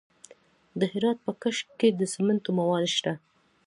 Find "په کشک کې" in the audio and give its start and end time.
1.25-1.89